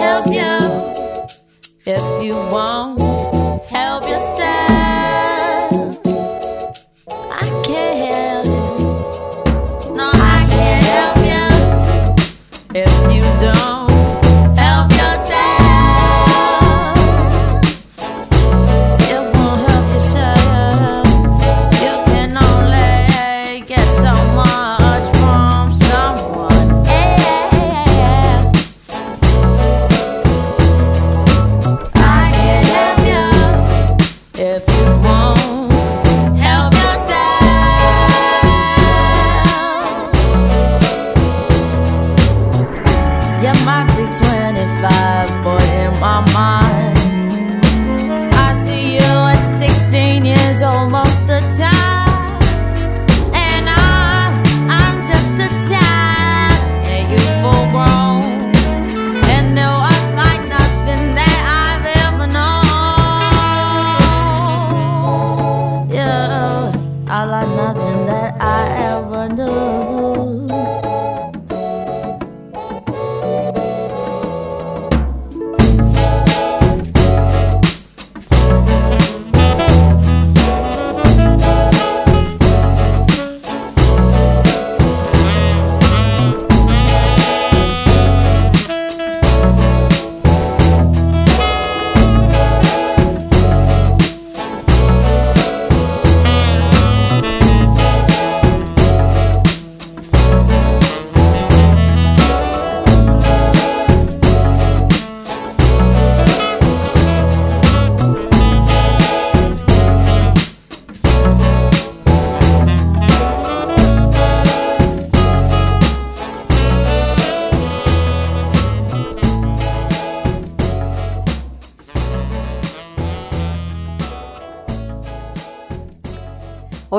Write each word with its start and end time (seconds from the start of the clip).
help 0.00 0.26
you 0.28 0.56
if 1.84 2.24
you 2.24 2.34
want. 2.50 3.19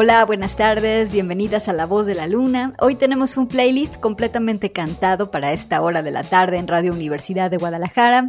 Hola, 0.03 0.25
buenas 0.25 0.55
tardes, 0.55 1.11
bienvenidas 1.11 1.67
a 1.67 1.73
La 1.73 1.85
Voz 1.85 2.07
de 2.07 2.15
la 2.15 2.25
Luna. 2.25 2.73
Hoy 2.79 2.95
tenemos 2.95 3.37
un 3.37 3.47
playlist 3.47 3.97
completamente 3.97 4.71
cantado 4.71 5.29
para 5.29 5.53
esta 5.53 5.79
hora 5.79 6.01
de 6.01 6.09
la 6.09 6.23
tarde 6.23 6.57
en 6.57 6.67
Radio 6.67 6.91
Universidad 6.91 7.51
de 7.51 7.57
Guadalajara. 7.57 8.25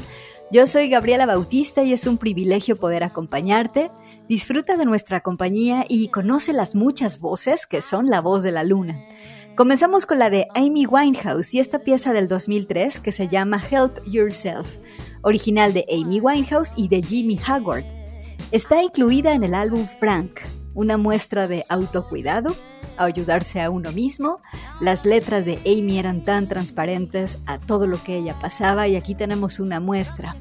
Yo 0.51 0.67
soy 0.67 0.91
Gabriela 0.91 1.25
Bautista 1.25 1.83
y 1.83 1.95
es 1.95 2.07
un 2.07 2.19
privilegio 2.19 2.77
poder 2.77 3.05
acompañarte. 3.05 3.91
Disfruta 4.29 4.77
de 4.77 4.85
nuestra 4.85 5.23
compañía 5.23 5.87
y 5.89 6.09
conoce 6.09 6.53
las 6.53 6.75
muchas 6.75 7.21
voces 7.21 7.65
que 7.65 7.81
son 7.81 8.11
la 8.11 8.21
voz 8.21 8.43
de 8.43 8.53
la 8.53 8.65
luna. 8.65 9.03
Comenzamos 9.57 10.05
con 10.05 10.19
la 10.19 10.29
de 10.29 10.49
Amy 10.55 10.85
Winehouse 10.85 11.55
y 11.55 11.59
esta 11.59 11.79
pieza 11.79 12.13
del 12.13 12.29
2003 12.29 13.01
que 13.01 13.13
se 13.13 13.29
llama 13.29 13.65
Help 13.71 13.97
Yourself, 14.05 14.77
original 15.23 15.73
de 15.73 15.87
Amy 15.89 16.21
Winehouse 16.21 16.75
y 16.77 16.89
de 16.89 17.03
Jimmy 17.03 17.41
Haggard. 17.43 17.87
Está 18.51 18.83
incluida 18.83 19.33
en 19.33 19.43
el 19.43 19.55
álbum 19.55 19.87
Frank, 19.87 20.41
una 20.75 20.97
muestra 20.97 21.49
de 21.49 21.65
autocuidado, 21.69 22.55
ayudarse 22.97 23.63
a 23.63 23.71
uno 23.71 23.93
mismo. 23.93 24.41
Las 24.81 25.05
letras 25.05 25.45
de 25.45 25.59
Amy 25.67 25.99
eran 25.99 26.25
tan 26.25 26.49
transparentes 26.49 27.39
a 27.47 27.59
todo 27.59 27.87
lo 27.87 28.03
que 28.03 28.17
ella 28.17 28.39
pasaba 28.39 28.89
y 28.89 28.97
aquí 28.97 29.15
tenemos 29.15 29.61
una 29.61 29.81
muestra. 29.81 30.35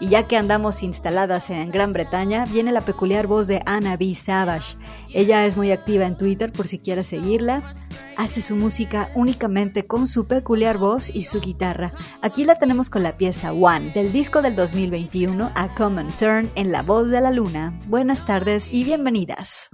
Y 0.00 0.08
ya 0.08 0.28
que 0.28 0.36
andamos 0.36 0.82
instaladas 0.82 1.50
en 1.50 1.70
Gran 1.70 1.92
Bretaña, 1.92 2.44
viene 2.46 2.70
la 2.70 2.82
peculiar 2.82 3.26
voz 3.26 3.48
de 3.48 3.62
Anna 3.66 3.96
B. 3.96 4.14
Savage. 4.14 4.76
Ella 5.12 5.44
es 5.44 5.56
muy 5.56 5.72
activa 5.72 6.06
en 6.06 6.16
Twitter 6.16 6.52
por 6.52 6.68
si 6.68 6.78
quieres 6.78 7.08
seguirla. 7.08 7.74
Hace 8.16 8.40
su 8.40 8.54
música 8.54 9.10
únicamente 9.14 9.86
con 9.86 10.06
su 10.06 10.26
peculiar 10.26 10.78
voz 10.78 11.08
y 11.08 11.24
su 11.24 11.40
guitarra. 11.40 11.92
Aquí 12.22 12.44
la 12.44 12.56
tenemos 12.56 12.90
con 12.90 13.02
la 13.02 13.12
pieza 13.12 13.52
One 13.52 13.92
del 13.92 14.12
disco 14.12 14.40
del 14.40 14.54
2021 14.54 15.50
A 15.54 15.74
Common 15.74 16.08
Turn 16.18 16.50
en 16.54 16.70
la 16.70 16.82
voz 16.82 17.08
de 17.08 17.20
la 17.20 17.30
luna. 17.30 17.78
Buenas 17.88 18.24
tardes 18.24 18.68
y 18.70 18.84
bienvenidas. 18.84 19.68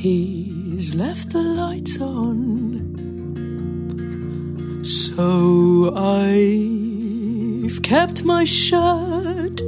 He's 0.00 0.94
left 0.94 1.28
the 1.28 1.42
lights 1.42 2.00
on. 2.00 2.96
So 4.82 5.94
I've 5.94 7.82
kept 7.82 8.24
my 8.24 8.44
shirt 8.44 9.60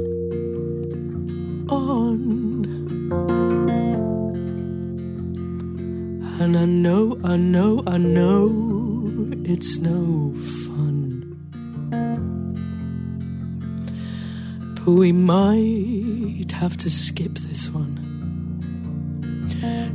on. 1.69 2.65
And 6.39 6.57
I 6.57 6.65
know, 6.65 7.19
I 7.23 7.37
know, 7.37 7.83
I 7.85 7.99
know 7.99 8.49
it's 9.45 9.77
no 9.77 10.33
fun. 10.33 11.37
But 14.83 14.93
we 14.93 15.11
might 15.11 16.51
have 16.53 16.75
to 16.77 16.89
skip 16.89 17.35
this 17.35 17.69
one. 17.69 18.12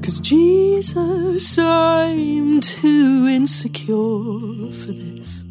Cause 0.02 0.20
Jesus, 0.20 1.58
I'm 1.58 2.60
too 2.60 3.26
insecure 3.28 4.72
for 4.72 4.92
this. 4.92 5.42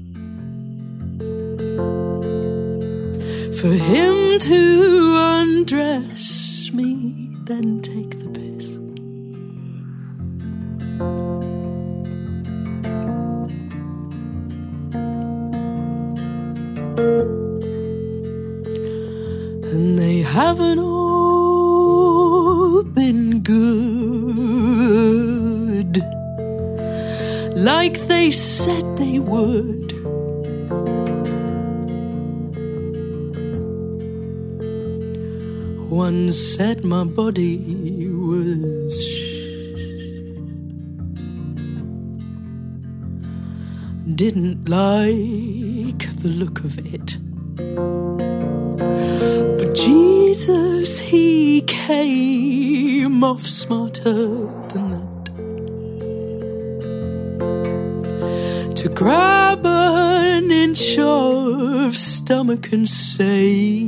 For 3.61 3.69
him 3.69 4.39
to 4.39 5.15
undress 5.17 6.71
me, 6.73 7.35
then 7.45 7.81
take 7.81 8.19
the 8.19 8.29
piss. 8.29 8.67
And 19.73 19.99
they 19.99 20.21
haven't 20.21 20.79
Said 36.29 36.83
my 36.83 37.05
body 37.05 38.09
was 38.09 38.95
didn't 44.13 44.67
like 44.67 46.15
the 46.21 46.27
look 46.27 46.59
of 46.65 46.77
it. 46.79 47.17
But 49.57 49.73
Jesus, 49.73 50.99
he 50.99 51.61
came 51.61 53.23
off 53.23 53.47
smarter 53.47 54.13
than 54.73 54.89
that. 54.91 55.25
To 58.75 58.89
grab 58.89 59.65
an 59.65 60.51
inch 60.51 60.97
of 60.99 61.95
stomach 61.95 62.73
and 62.73 62.89
say 62.89 63.86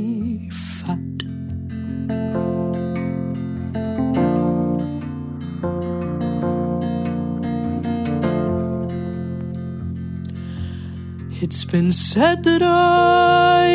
been 11.70 11.92
said 11.92 12.42
that 12.42 12.62
I 12.62 13.68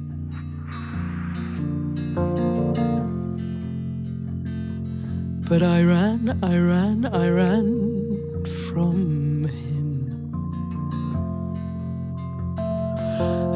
But 5.48 5.62
I 5.62 5.82
ran, 5.82 6.38
I 6.42 6.58
ran, 6.58 7.06
I 7.06 7.28
ran 7.30 8.44
from 8.68 9.44
him. 9.44 9.88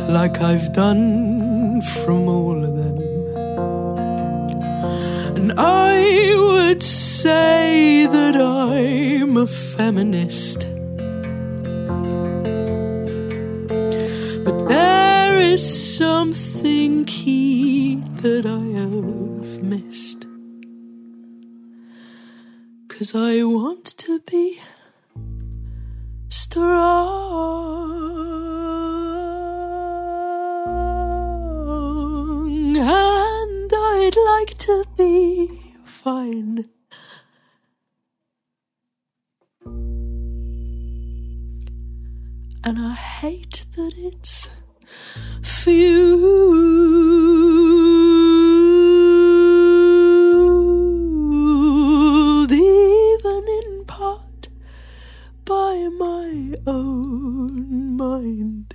Like 0.08 0.40
I've 0.40 0.72
done 0.72 1.82
from 1.82 2.26
all 2.26 2.64
of 2.64 2.74
them. 2.74 3.01
I 5.58 6.34
would 6.38 6.82
say 6.82 8.06
that 8.06 8.36
I'm 8.36 9.36
a 9.36 9.46
feminist. 9.46 10.60
But 14.44 14.68
there 14.68 15.36
is 15.36 15.96
something 15.96 17.04
key 17.04 17.96
that 18.22 18.46
I 18.46 18.64
have 18.80 19.62
missed. 19.62 20.26
Cause 22.88 23.14
I 23.14 23.42
want 23.42 23.86
to 23.98 24.20
be 24.20 24.58
strong. 26.28 27.82
Like 34.38 34.56
to 34.56 34.84
be 34.96 35.48
fine. 35.84 36.64
And 42.64 42.78
I 42.78 42.94
hate 42.94 43.66
that 43.76 43.92
it's 43.96 44.48
fueled 45.42 46.12
even 52.52 53.44
in 53.60 53.84
part 53.86 54.48
by 55.44 55.88
my 55.98 56.56
own 56.66 57.96
mind. 57.96 58.74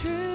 True. 0.00 0.31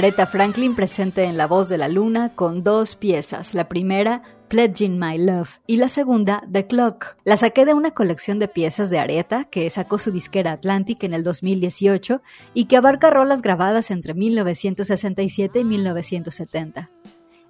Aretha 0.00 0.26
Franklin 0.26 0.74
presente 0.74 1.24
en 1.24 1.36
La 1.36 1.46
Voz 1.46 1.68
de 1.68 1.76
la 1.76 1.86
Luna 1.86 2.34
con 2.34 2.64
dos 2.64 2.96
piezas. 2.96 3.52
La 3.52 3.68
primera, 3.68 4.22
Pledging 4.48 4.98
My 4.98 5.18
Love, 5.18 5.60
y 5.66 5.76
la 5.76 5.90
segunda, 5.90 6.42
The 6.50 6.66
Clock. 6.66 7.16
La 7.24 7.36
saqué 7.36 7.66
de 7.66 7.74
una 7.74 7.90
colección 7.90 8.38
de 8.38 8.48
piezas 8.48 8.88
de 8.88 8.98
Aretha 8.98 9.44
que 9.44 9.68
sacó 9.68 9.98
su 9.98 10.10
disquera 10.10 10.52
Atlantic 10.52 11.04
en 11.04 11.12
el 11.12 11.22
2018 11.22 12.22
y 12.54 12.64
que 12.64 12.78
abarca 12.78 13.10
rolas 13.10 13.42
grabadas 13.42 13.90
entre 13.90 14.14
1967 14.14 15.60
y 15.60 15.64
1970. 15.66 16.90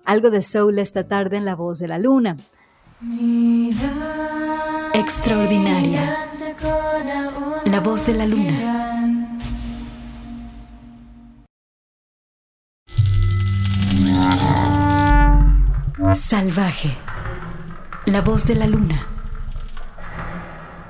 Algo 0.05 0.31
de 0.31 0.43
soul 0.43 0.81
esta 0.81 1.07
tarde 1.07 1.37
en 1.37 1.45
La 1.45 1.55
Voz 1.55 1.79
de 1.79 1.87
la 1.87 1.99
Luna. 1.99 2.37
Extraordinaria. 4.93 6.27
La 7.67 7.79
Voz 7.79 8.09
de 8.09 8.15
la 8.15 8.27
Luna. 8.27 9.20
Salvaje. 16.15 16.97
La 18.07 18.21
voz 18.21 18.47
de 18.47 18.55
la 18.55 18.67
luna. 18.67 19.07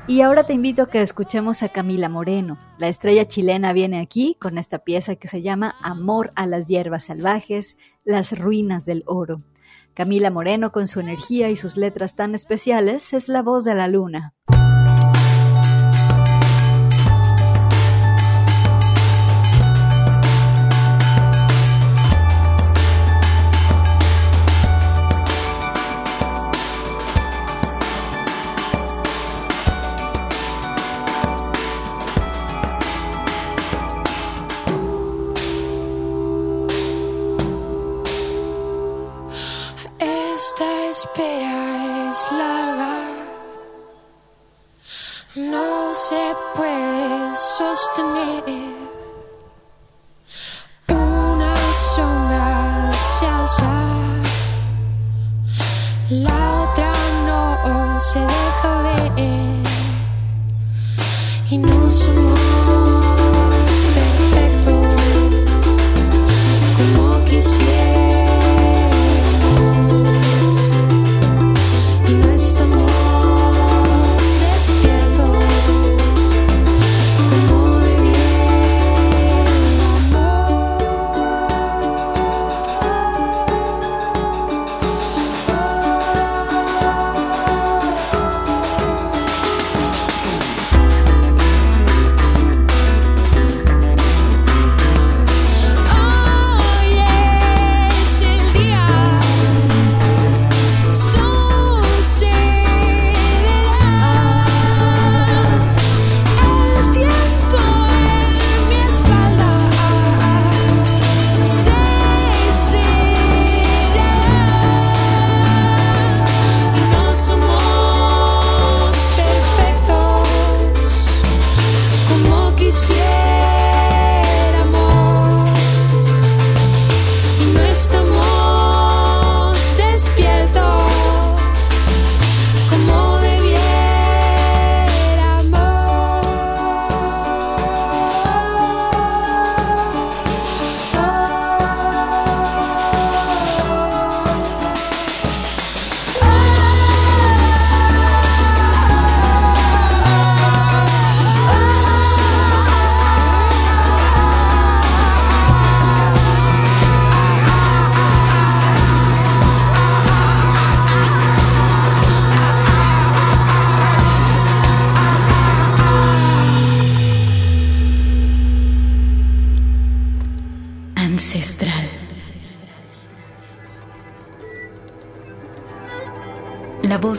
Y 0.07 0.23
ahora 0.23 0.45
te 0.45 0.55
invito 0.55 0.83
a 0.83 0.91
que 0.91 1.03
escuchemos 1.03 1.63
a 1.63 1.69
Camila 1.69 2.09
Moreno. 2.09 2.59
La 2.79 2.89
estrella 2.89 3.29
chilena 3.29 3.73
viene 3.73 4.01
aquí 4.01 4.37
con 4.41 4.59
esta 4.59 4.81
pieza 4.81 5.17
que 5.17 5.29
se 5.29 5.43
llama 5.43 5.77
Amor 5.83 6.33
a 6.35 6.47
las 6.47 6.69
hierbas 6.69 7.05
salvajes, 7.05 7.77
las 8.05 8.37
ruinas 8.37 8.85
del 8.87 9.05
oro. 9.07 9.43
Camila 9.95 10.31
Moreno, 10.31 10.73
con 10.73 10.89
su 10.89 11.01
energía 11.01 11.51
y 11.51 11.57
sus 11.57 11.77
letras 11.77 12.17
tan 12.17 12.35
especiales, 12.35 13.13
es 13.13 13.29
la 13.29 13.43
voz 13.43 13.65
de 13.65 13.75
la 13.75 13.89
luna. 13.89 14.35
esta 40.51 40.87
espera 40.87 42.09
es 42.09 42.33
larga, 42.33 42.95
no 45.37 45.95
se 45.95 46.35
puede 46.57 47.37
sostener. 47.37 48.80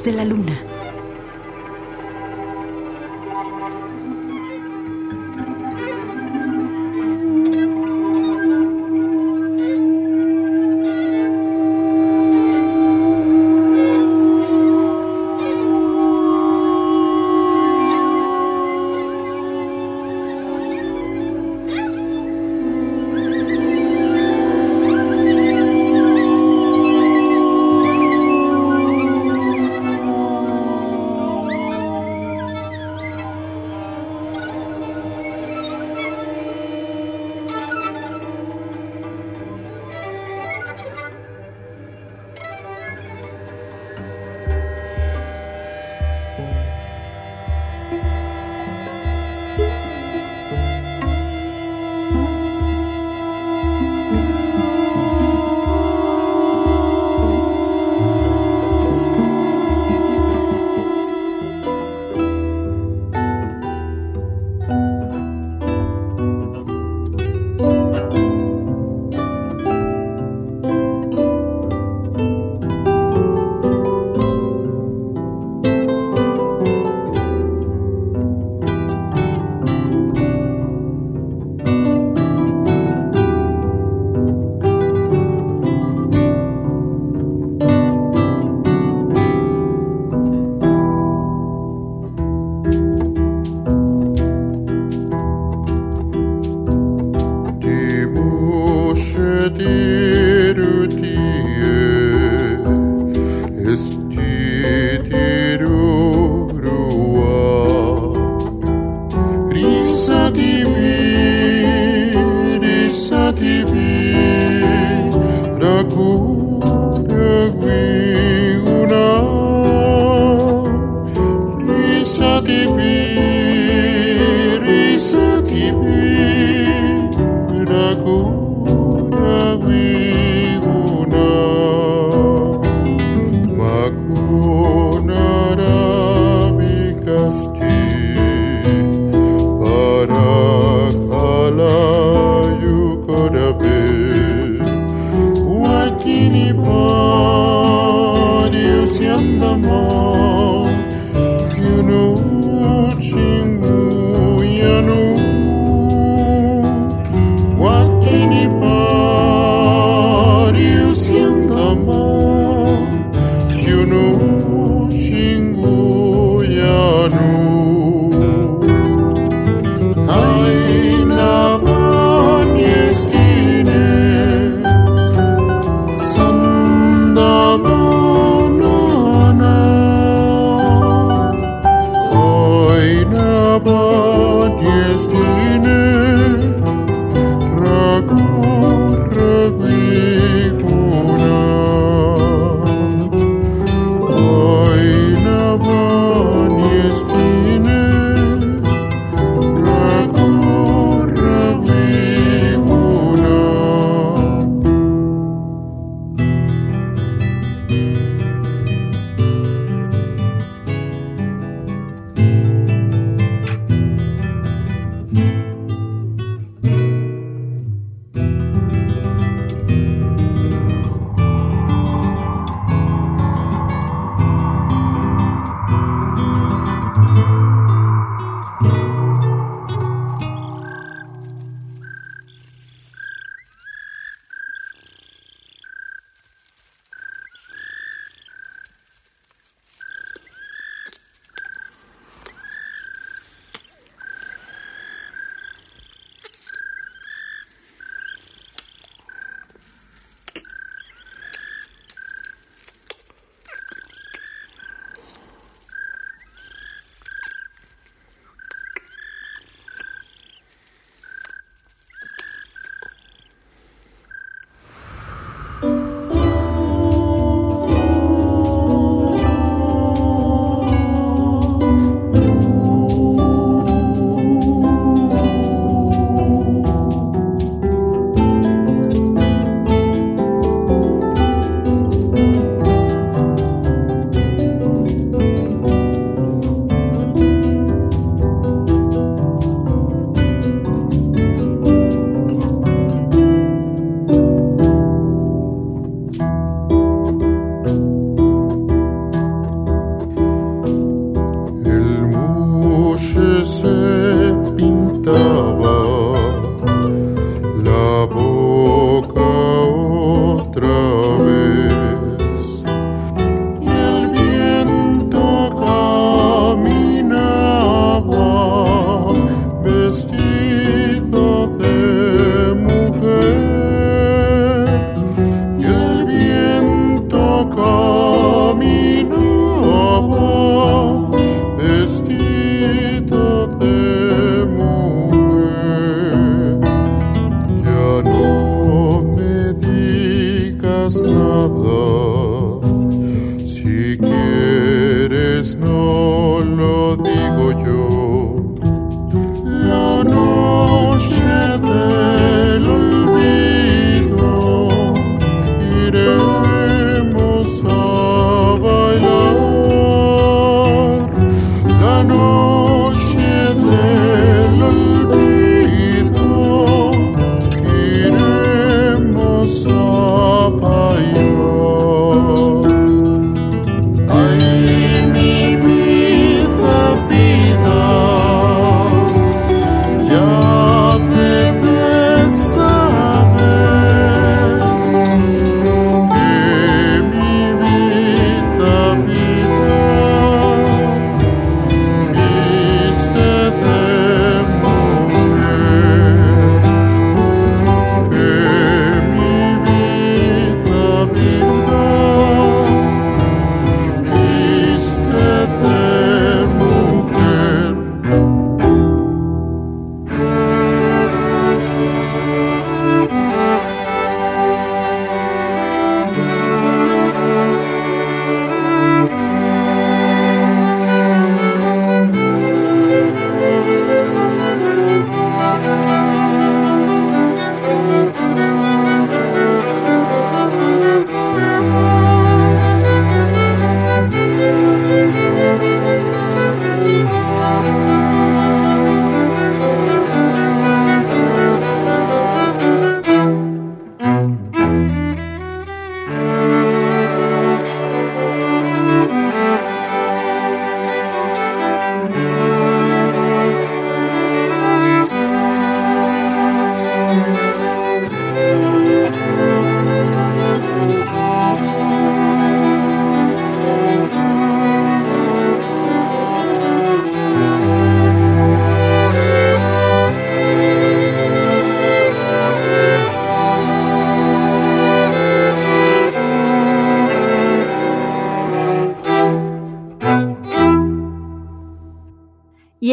De 0.03 0.11
la 0.13 0.25
luna. 0.25 0.60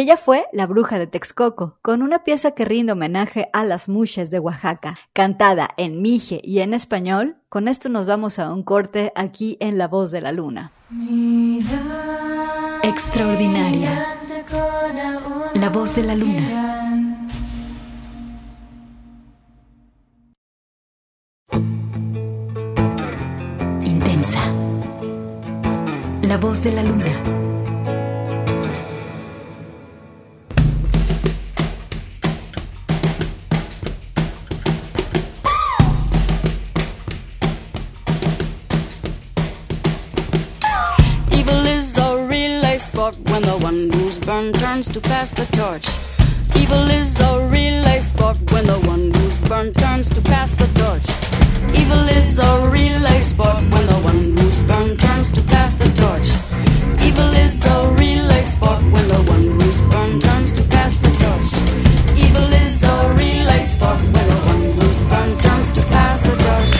Ella 0.00 0.18
fue 0.18 0.44
la 0.52 0.66
bruja 0.66 0.98
de 0.98 1.06
Texcoco, 1.06 1.78
con 1.80 2.02
una 2.02 2.22
pieza 2.22 2.50
que 2.50 2.66
rinde 2.66 2.92
homenaje 2.92 3.48
a 3.54 3.64
las 3.64 3.88
muches 3.88 4.30
de 4.30 4.38
Oaxaca, 4.38 4.98
cantada 5.14 5.70
en 5.78 6.02
mije 6.02 6.42
y 6.44 6.58
en 6.58 6.74
español. 6.74 7.38
Con 7.48 7.68
esto 7.68 7.88
nos 7.88 8.06
vamos 8.06 8.38
a 8.38 8.52
un 8.52 8.62
corte 8.62 9.12
aquí 9.14 9.56
en 9.60 9.78
La 9.78 9.88
Voz 9.88 10.10
de 10.10 10.20
la 10.20 10.32
Luna. 10.32 10.72
Extraordinaria. 12.82 14.18
La 15.54 15.70
Voz 15.70 15.96
de 15.96 16.02
la 16.02 16.14
Luna. 16.14 17.26
Intensa. 23.86 24.40
La 26.24 26.36
Voz 26.36 26.62
de 26.62 26.72
la 26.72 26.82
Luna. 26.82 27.57
One 44.38 44.52
turns 44.52 44.88
to 44.88 45.00
pass 45.00 45.32
the 45.32 45.46
torch. 45.60 45.86
Evil 46.62 46.86
is 47.00 47.20
a 47.20 47.32
relay 47.50 47.98
sport 47.98 48.36
when 48.52 48.64
the 48.66 48.78
one 48.92 49.10
who's 49.16 49.40
burned 49.48 49.74
turns 49.82 50.08
to 50.10 50.20
pass 50.20 50.54
the 50.54 50.68
torch. 50.78 51.06
Evil 51.80 52.04
is 52.18 52.38
a 52.38 52.50
relay 52.70 53.20
sport 53.20 53.62
when 53.72 53.86
the 53.92 53.98
one 54.10 54.36
who's 54.36 54.60
burned 54.70 54.96
turns 55.00 55.32
to 55.32 55.42
pass 55.52 55.74
the 55.74 55.90
torch. 56.02 56.28
Evil 57.06 57.32
is 57.46 57.66
a 57.66 57.76
relay 57.98 58.44
sport 58.44 58.80
when 58.94 59.06
the 59.14 59.20
one 59.34 59.46
who's 59.58 59.80
burned 59.90 60.22
turns 60.22 60.52
to 60.52 60.62
pass 60.74 60.94
the 61.04 61.12
torch. 61.22 61.52
Evil 62.24 62.48
is 62.64 62.76
a 62.92 62.94
relay 63.18 63.64
sport 63.74 64.00
when 64.14 64.26
the 64.32 64.40
one 64.50 64.64
who's 64.78 65.00
burned 65.10 65.36
turns 65.44 65.68
to 65.76 65.82
pass 65.94 66.22
the 66.28 66.34
torch. 66.46 66.74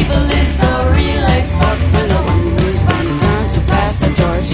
Evil 0.00 0.24
is 0.42 0.54
a 0.70 0.74
relay 0.94 1.42
sport 1.52 1.78
when 1.94 2.06
the 2.14 2.20
one 2.32 2.44
who's 2.56 2.78
burned 2.86 3.18
turns 3.24 3.52
to 3.56 3.60
pass 3.72 3.94
the 4.02 4.10
torch. 4.22 4.50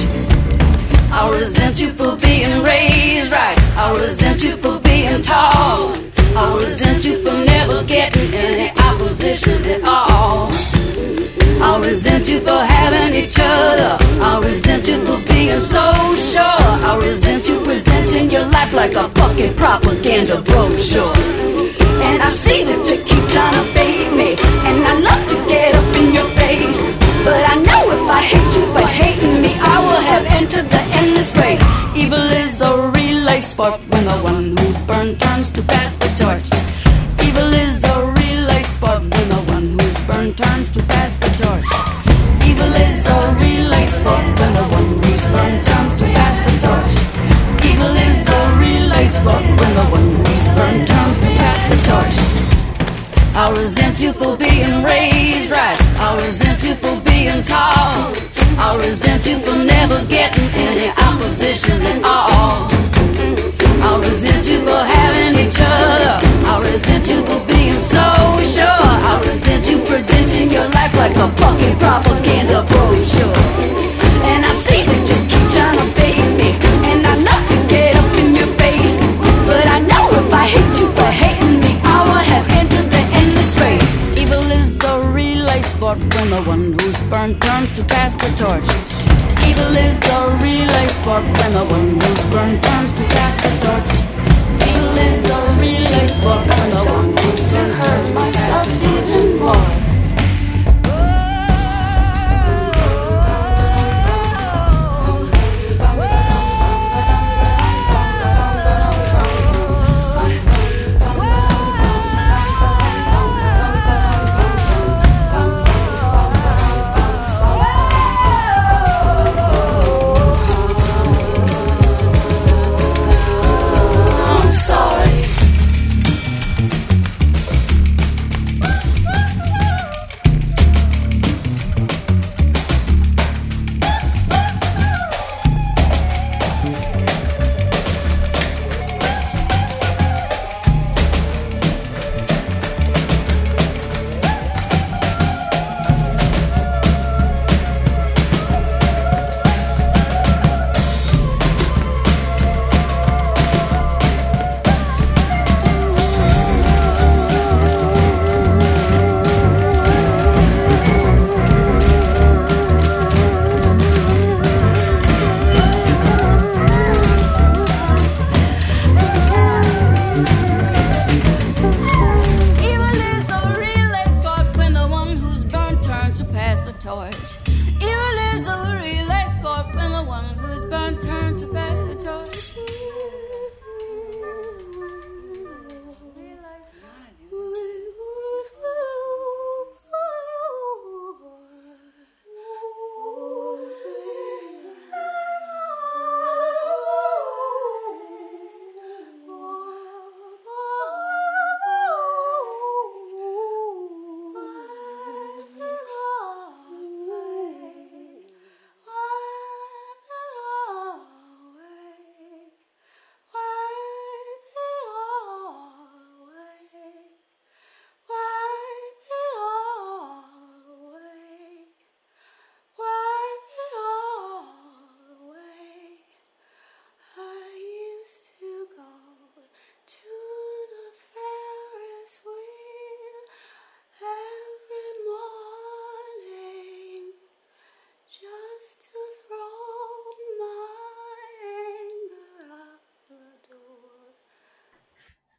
I 1.12 1.28
resent 1.28 1.80
you 1.82 1.92
for 1.92 2.16
being 2.16 2.29
right. 2.88 3.58
I 3.76 3.96
resent 3.98 4.42
you 4.42 4.56
for 4.56 4.78
being 4.80 5.22
tall. 5.22 5.94
I 6.36 6.56
resent 6.56 7.04
you 7.04 7.22
for 7.22 7.36
never 7.44 7.84
getting 7.84 8.32
any 8.34 8.70
opposition 8.78 9.64
at 9.64 9.84
all. 9.84 10.48
I 11.62 11.78
resent 11.82 12.28
you 12.28 12.40
for 12.40 12.58
having 12.58 13.14
each 13.22 13.38
other. 13.38 13.96
I 14.22 14.40
resent 14.42 14.88
you 14.88 15.04
for 15.04 15.20
being 15.32 15.60
so 15.60 15.84
sure. 16.16 16.64
I 16.88 16.98
resent 17.02 17.48
you 17.48 17.60
presenting 17.60 18.30
your 18.30 18.46
life 18.46 18.72
like 18.72 18.94
a 18.94 19.08
fucking 19.10 19.54
propaganda 19.56 20.40
brochure. 20.42 21.12
And 22.00 22.22
I 22.22 22.30
see 22.30 22.64
that 22.64 22.88
you 22.88 22.96
keep 23.04 23.24
trying 23.28 23.56
to 23.58 23.74
bait 23.74 24.10
me. 24.16 24.30
And 24.68 24.78
I 24.86 25.00
for 54.20 54.36
being 54.36 54.82
raised 54.82 55.50
right. 55.50 55.76
I 55.96 56.14
resent 56.20 56.62
you 56.62 56.74
for 56.74 57.00
being 57.08 57.42
tall. 57.42 58.12
I 58.60 58.76
resent 58.76 59.24
you 59.24 59.38
for 59.40 59.56
never 59.56 60.04
getting 60.04 60.48
any 60.68 60.88
opposition 61.06 61.80
at 61.80 62.04
all. 62.04 62.68
I 63.88 63.98
resent 64.04 64.46
you 64.46 64.60
for 64.60 64.82
having 64.94 65.32
each 65.40 65.58
other. 65.58 66.14
I 66.52 66.60
resent 66.60 67.08
you 67.08 67.24
for 67.24 67.40
being 67.48 67.80
so 67.80 68.04
sure. 68.44 68.84
I 69.10 69.22
resent 69.24 69.66
you 69.70 69.78
presenting 69.88 70.50
your 70.50 70.68
life 70.68 70.94
like 70.96 71.16
a 71.16 71.28
fucking 71.40 71.78
propaganda 71.78 72.66
brochure. 72.68 73.19
Who's 87.20 87.38
turns 87.38 87.70
to 87.72 87.84
pass 87.84 88.14
the 88.16 88.30
torch. 88.34 88.64
Evil 89.46 89.76
is 89.76 90.00
a 90.08 90.20
relay 90.40 90.86
sport 90.86 91.22
when 91.22 91.52
the 91.52 91.64
one 91.68 92.00
who's 92.00 92.24
burned 92.32 92.62
turns 92.62 92.94
to 92.94 93.02
pass 93.12 93.36
the 93.44 93.52
torch. 93.60 93.92
Evil 94.66 94.96
is 94.96 95.30
a 95.30 95.40
relay 95.60 96.06
sport 96.06 96.40
when 96.48 96.70
the 96.70 96.82
one 96.96 97.10
who's 97.18 97.52
burned 97.52 97.72
hurt 97.72 98.14
myself 98.14 98.66
even 98.84 99.38
more. 99.38 99.89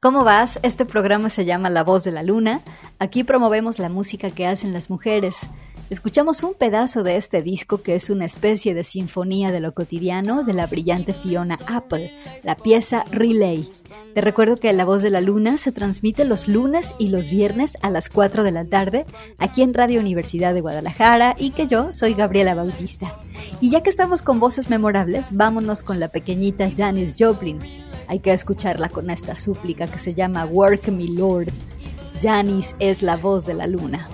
¿Cómo 0.04 0.24
vas? 0.24 0.60
Este 0.64 0.84
programa 0.84 1.30
se 1.30 1.46
llama 1.46 1.70
La 1.70 1.84
Voz 1.84 2.04
de 2.04 2.10
la 2.10 2.24
Luna. 2.24 2.62
Aquí 2.98 3.24
promovemos 3.24 3.78
la 3.78 3.88
música 3.88 4.32
que 4.32 4.48
hacen 4.48 4.74
las 4.74 4.90
mujeres. 4.90 5.42
Escuchamos 5.92 6.42
un 6.42 6.56
pedazo 6.56 7.04
de 7.04 7.18
este 7.18 7.44
disco 7.44 7.84
que 7.84 7.94
es 7.94 8.10
una 8.10 8.26
especie 8.26 8.74
de 8.74 8.84
sinfonía 8.84 9.52
de 9.52 9.60
lo 9.60 9.76
cotidiano 9.76 10.44
de 10.44 10.54
la 10.54 10.66
brillante 10.66 11.14
Fiona 11.14 11.60
Apple, 11.68 12.12
la 12.42 12.56
pieza 12.56 13.06
Relay. 13.12 13.70
Te 14.16 14.22
recuerdo 14.22 14.56
que 14.56 14.74
La 14.74 14.86
Voz 14.86 15.04
de 15.04 15.12
la 15.12 15.22
Luna 15.22 15.60
se 15.60 15.72
transmite 15.72 16.26
los 16.26 16.48
lunes 16.48 16.96
y 16.98 17.10
los 17.10 17.30
viernes 17.30 17.78
a 17.84 17.92
las 17.92 18.10
4 18.10 18.42
de 18.42 18.52
la 18.52 18.66
tarde 18.66 19.06
aquí 19.38 19.62
en 19.62 19.76
Radio 19.76 20.00
Universidad 20.00 20.56
de 20.56 20.62
Guadalajara 20.62 21.36
y 21.38 21.52
que 21.52 21.68
yo 21.68 21.94
soy 21.94 22.16
Gabriela 22.16 22.56
Bautista. 22.56 23.16
Y 23.60 23.70
ya 23.70 23.84
que 23.84 23.92
estamos 23.92 24.24
con 24.24 24.40
voces 24.40 24.68
memorables, 24.68 25.38
vámonos 25.38 25.84
con 25.84 26.00
la 26.00 26.08
pequeñita 26.08 26.72
Janis 26.76 27.16
Joplin. 27.20 27.60
Hay 28.12 28.20
que 28.20 28.34
escucharla 28.34 28.90
con 28.90 29.10
esta 29.10 29.38
súplica 29.38 29.88
que 29.88 29.98
se 29.98 30.14
llama 30.14 30.44
Work 30.44 30.90
Me 30.90 31.06
Lord. 31.06 31.48
Janis 32.22 32.76
es 32.80 33.04
la 33.04 33.16
voz 33.16 33.46
de 33.46 33.54
la 33.54 33.68
luna. 33.68 34.06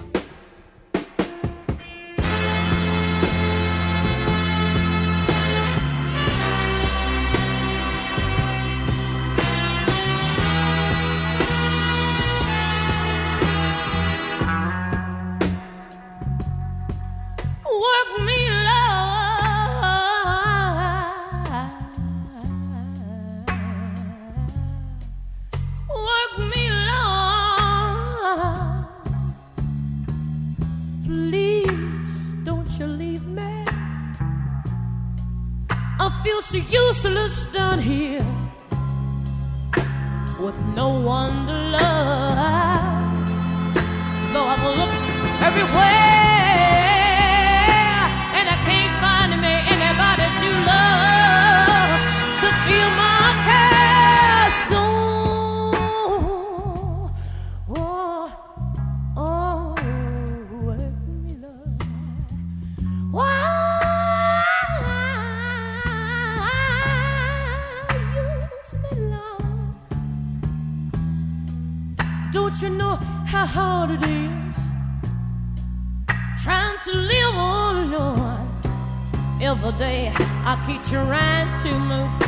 trying 80.90 81.60
to 81.60 81.77
move 81.79 82.27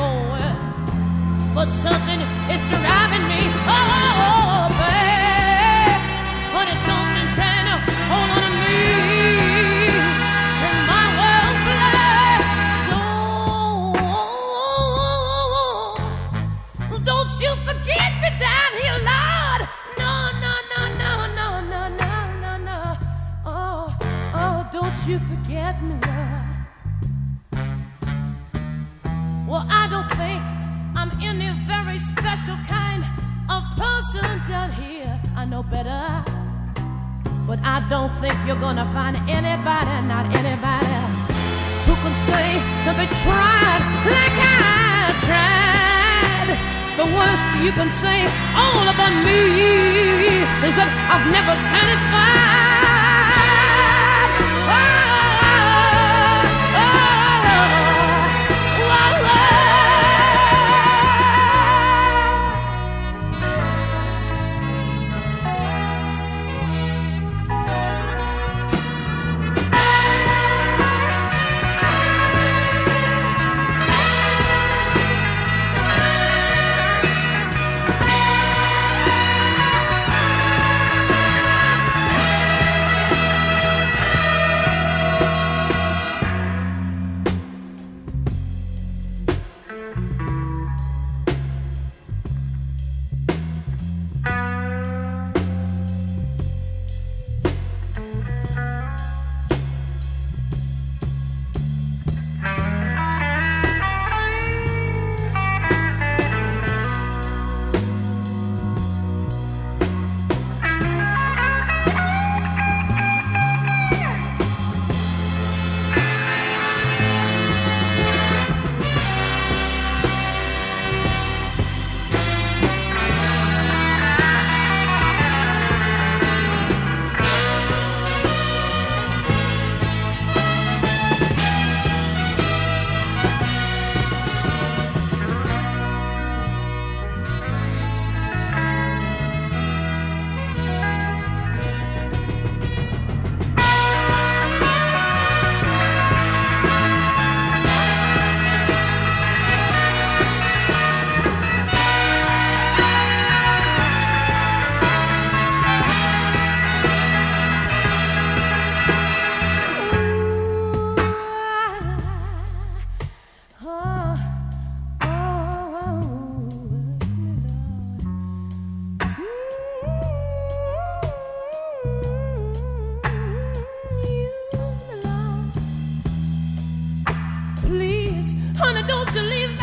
tears. 178.22 178.36
Honey, 178.58 178.84
don't 178.84 179.14
you 179.14 179.22
leave 179.22 179.50
me. 179.50 179.58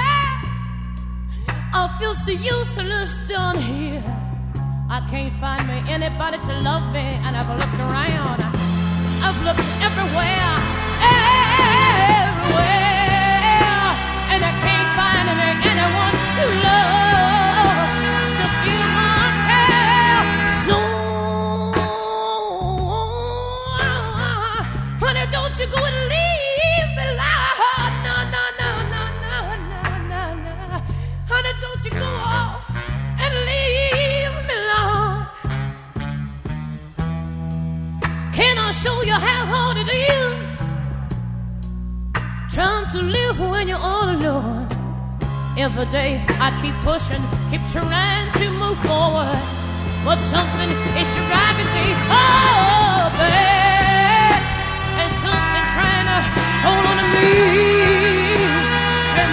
I 1.73 1.97
feel 1.99 2.15
so 2.15 2.31
useless 2.31 3.17
down 3.29 3.57
here. 3.57 4.03
I 4.89 5.07
can't 5.11 5.33
find 5.35 5.67
me 5.67 5.83
anybody 5.93 6.39
to 6.39 6.61
love 6.61 6.93
me, 6.93 7.01
and 7.01 7.37
I've 7.37 7.49
looked 7.49 7.81
around. 7.81 8.41
I've 9.23 9.43
looked 9.45 9.69
everywhere. 9.83 10.56
it 39.89 40.11
is 40.11 40.49
trying 42.53 42.91
to 42.93 43.01
live 43.03 43.39
when 43.39 43.69
you're 43.69 43.79
all 43.79 44.09
alone. 44.09 44.67
Every 45.59 45.87
day 45.87 46.23
I 46.47 46.51
keep 46.61 46.75
pushing, 46.85 47.23
keep 47.51 47.65
trying 47.73 48.29
to 48.41 48.51
move 48.63 48.79
forward, 48.85 49.41
but 50.05 50.19
something 50.19 50.71
is 51.01 51.09
driving 51.29 51.71
me 51.77 51.89
up, 52.11 53.13
and 55.01 55.13
something 55.25 55.67
trying 55.77 56.07
to 56.13 56.19
hold 56.65 56.85
on 56.91 56.97
to 57.01 57.07
me. 57.15 57.31
Turn 59.13 59.33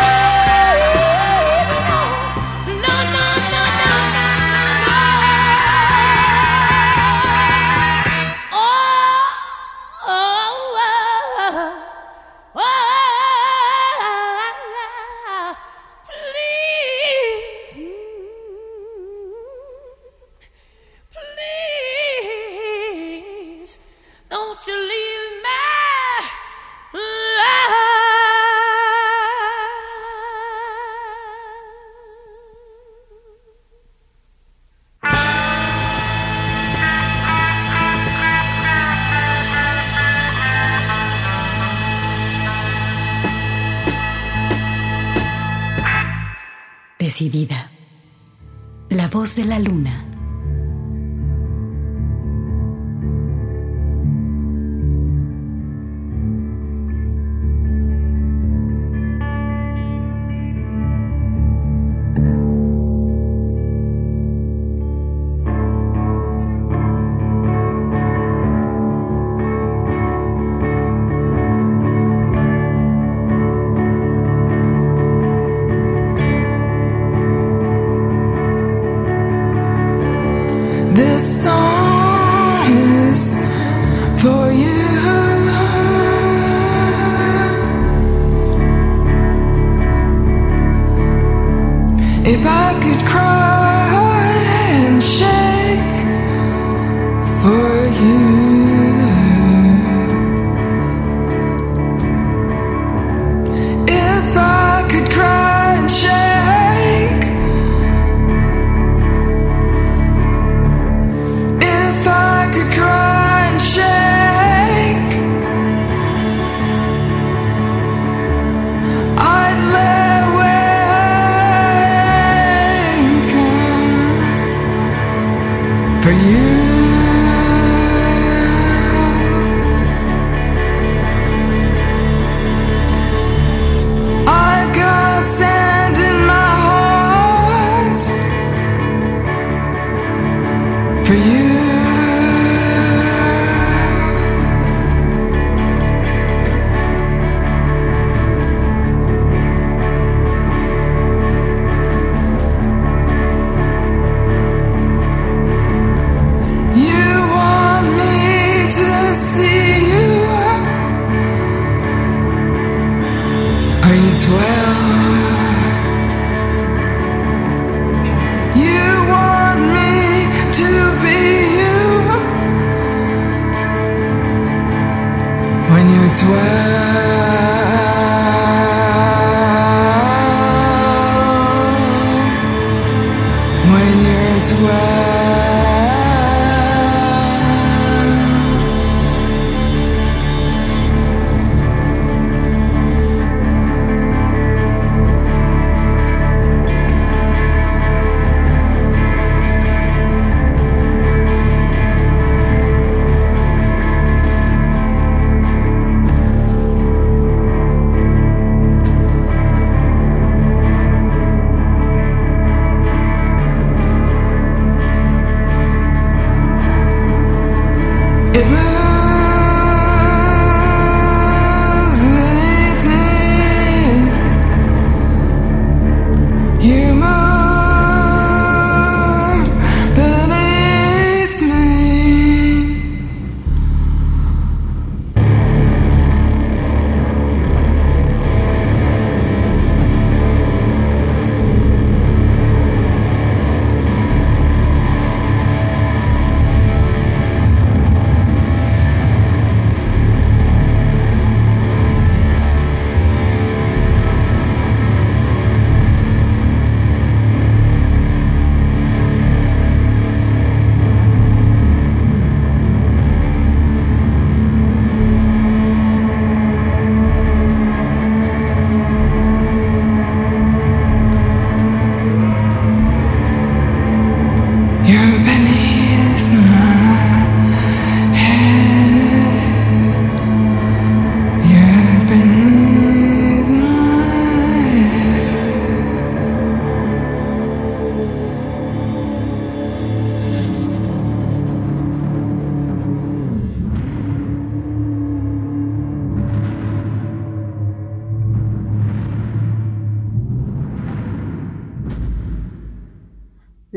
La 48.89 49.07
voz 49.07 49.35
de 49.35 49.45
la 49.45 49.59
luna. 49.59 50.10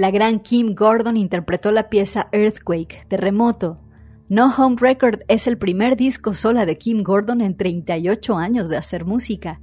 La 0.05 0.11
gran 0.11 0.40
Kim 0.40 0.74
Gordon 0.74 1.16
interpretó 1.16 1.72
la 1.72 1.88
pieza 1.88 2.28
Earthquake, 2.30 3.07
Terremoto. 3.09 3.80
No 4.28 4.55
Home 4.55 4.76
Record 4.78 5.20
es 5.28 5.46
el 5.46 5.57
primer 5.57 5.96
disco 5.96 6.34
sola 6.34 6.66
de 6.66 6.76
Kim 6.76 7.02
Gordon 7.02 7.40
en 7.40 7.57
38 7.57 8.36
años 8.36 8.68
de 8.68 8.76
hacer 8.76 9.07
música. 9.07 9.62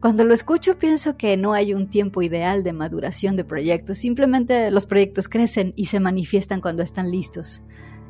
Cuando 0.00 0.22
lo 0.24 0.34
escucho 0.34 0.78
pienso 0.78 1.16
que 1.16 1.38
no 1.38 1.54
hay 1.54 1.72
un 1.72 1.88
tiempo 1.88 2.20
ideal 2.20 2.62
de 2.62 2.74
maduración 2.74 3.36
de 3.36 3.44
proyectos, 3.44 3.96
simplemente 3.96 4.70
los 4.70 4.84
proyectos 4.84 5.30
crecen 5.30 5.72
y 5.76 5.86
se 5.86 5.98
manifiestan 5.98 6.60
cuando 6.60 6.82
están 6.82 7.10
listos. 7.10 7.62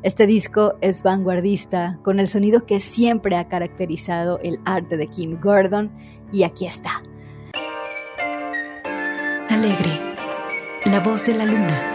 Este 0.02 0.26
disco 0.26 0.74
es 0.80 1.04
vanguardista, 1.04 2.00
con 2.02 2.18
el 2.18 2.26
sonido 2.26 2.66
que 2.66 2.80
siempre 2.80 3.36
ha 3.36 3.46
caracterizado 3.46 4.40
el 4.40 4.58
arte 4.64 4.96
de 4.96 5.06
Kim 5.06 5.38
Gordon, 5.40 5.92
y 6.32 6.42
aquí 6.42 6.66
está. 6.66 7.00
Alegre, 9.48 10.13
la 10.84 11.00
voz 11.00 11.24
de 11.24 11.34
la 11.34 11.46
luna. 11.46 11.90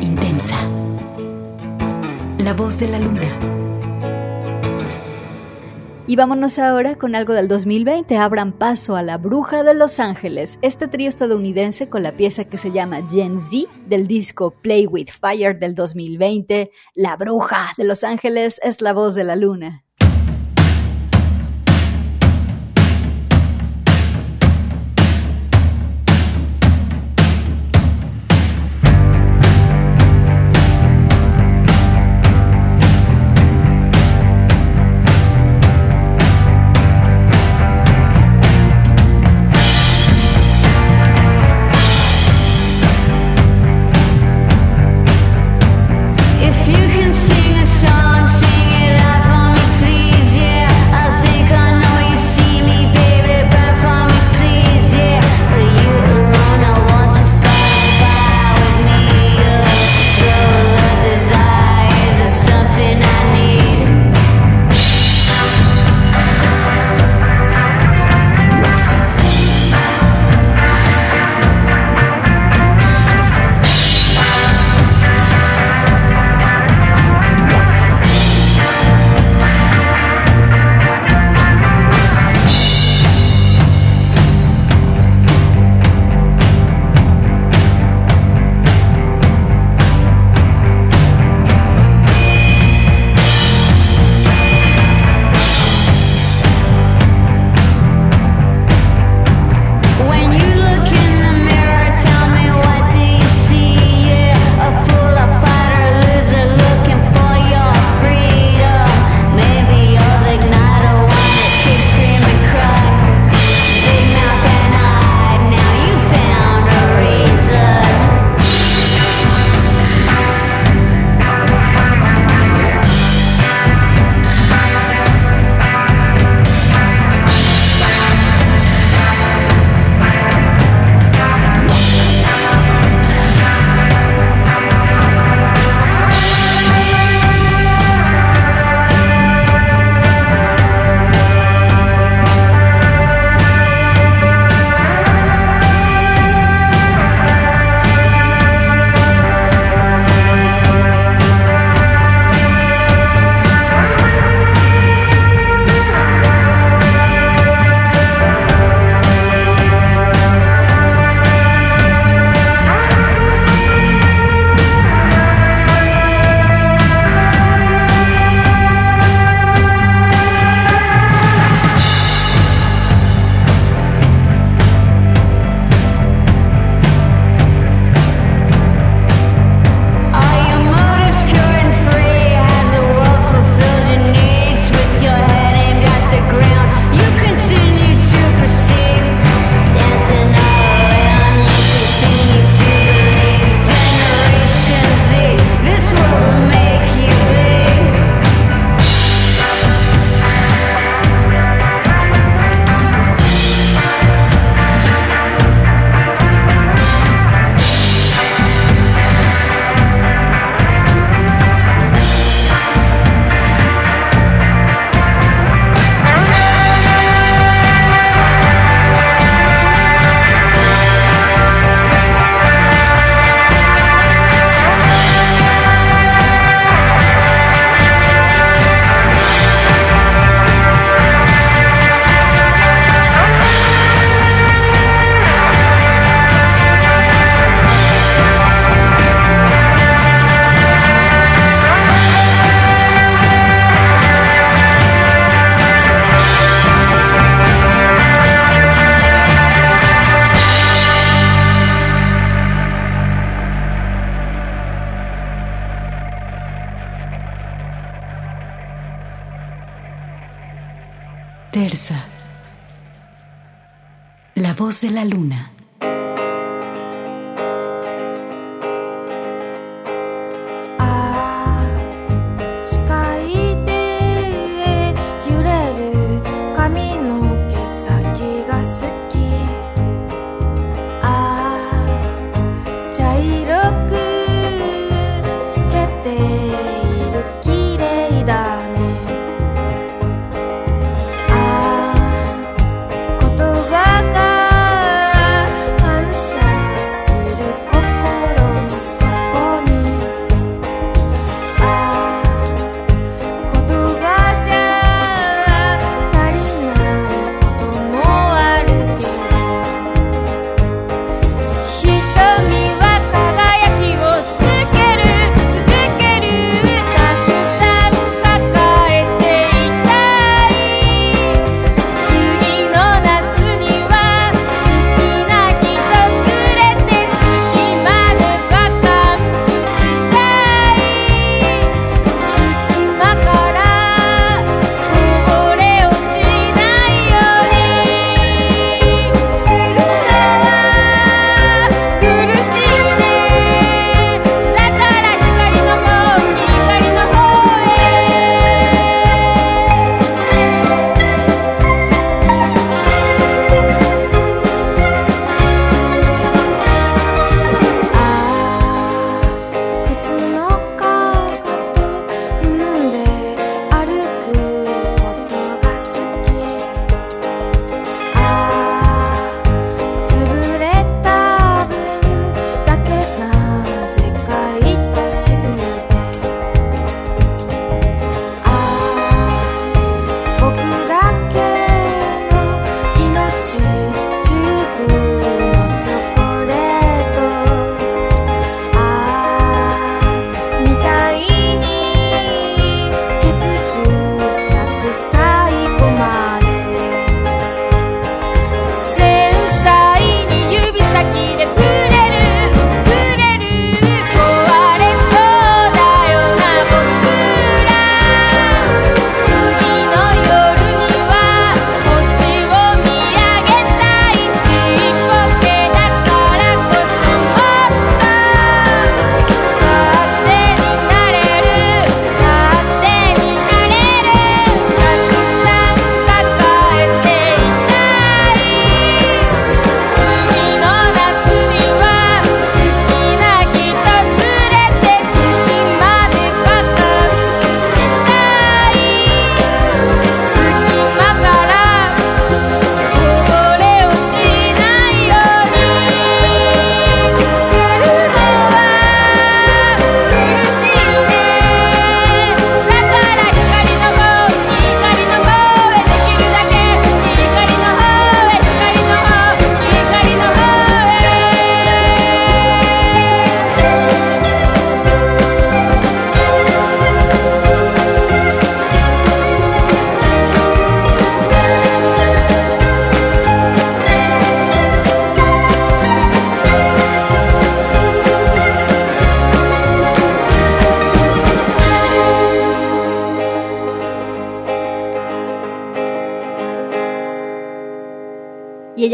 Intensa, 0.00 0.56
la 2.38 2.54
voz 2.54 2.78
de 2.78 2.88
la 2.88 3.00
luna. 3.00 3.56
Y 6.06 6.14
vámonos 6.14 6.60
ahora 6.60 6.94
con 6.94 7.16
algo 7.16 7.32
del 7.34 7.48
2020. 7.48 8.16
Abran 8.16 8.52
paso 8.52 8.94
a 8.94 9.02
La 9.02 9.18
Bruja 9.18 9.64
de 9.64 9.74
Los 9.74 9.98
Ángeles, 9.98 10.60
este 10.62 10.86
trío 10.86 11.08
estadounidense 11.08 11.88
con 11.88 12.04
la 12.04 12.12
pieza 12.12 12.48
que 12.48 12.56
se 12.56 12.70
llama 12.70 13.06
Gen 13.10 13.40
Z 13.40 13.68
del 13.86 14.06
disco 14.06 14.52
Play 14.52 14.86
with 14.86 15.08
Fire 15.08 15.58
del 15.58 15.74
2020. 15.74 16.70
La 16.94 17.16
Bruja 17.16 17.72
de 17.76 17.82
Los 17.84 18.04
Ángeles 18.04 18.60
es 18.62 18.80
la 18.80 18.92
voz 18.92 19.16
de 19.16 19.24
la 19.24 19.34
luna. 19.34 19.85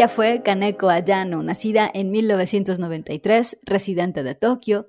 Fue 0.09 0.43
Kaneko 0.43 0.89
Ayano, 0.89 1.43
nacida 1.43 1.91
en 1.93 2.11
1993, 2.11 3.59
residente 3.63 4.23
de 4.23 4.35
Tokio, 4.35 4.87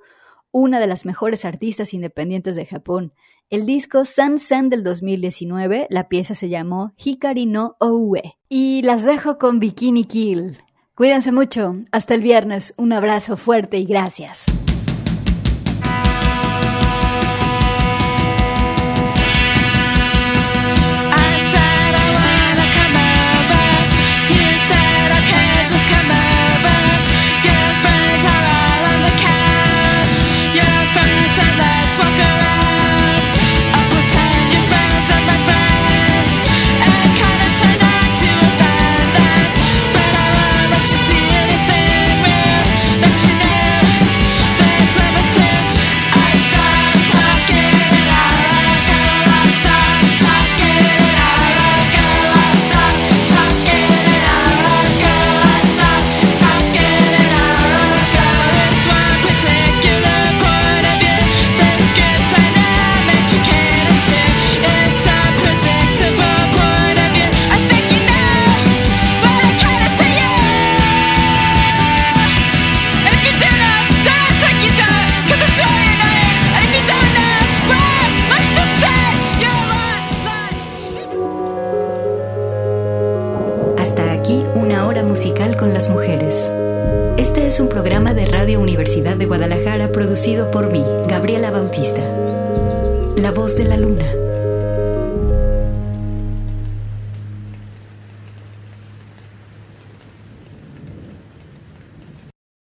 una 0.52 0.80
de 0.80 0.88
las 0.88 1.06
mejores 1.06 1.46
artistas 1.46 1.94
independientes 1.94 2.56
de 2.56 2.66
Japón. 2.66 3.14
El 3.50 3.66
disco 3.66 4.06
San 4.06 4.40
Sen 4.40 4.70
del 4.70 4.84
2019, 4.84 5.88
la 5.90 6.08
pieza 6.08 6.36
se 6.36 6.50
llamó 6.50 6.94
Hikari 6.98 7.46
no 7.46 7.76
Oue. 7.80 8.38
Y 8.50 8.82
las 8.84 9.04
dejo 9.04 9.38
con 9.38 9.60
Bikini 9.60 10.06
Kill. 10.06 10.58
Cuídense 10.96 11.32
mucho. 11.32 11.76
Hasta 11.92 12.14
el 12.14 12.22
viernes. 12.22 12.74
Un 12.78 12.94
abrazo 12.94 13.36
fuerte 13.36 13.78
y 13.78 13.86
gracias. 13.86 14.46